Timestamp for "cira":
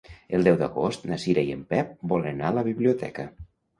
1.25-1.43